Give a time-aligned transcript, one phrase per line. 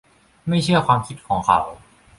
[0.47, 1.59] ไม่เชื่อความคิดของเขา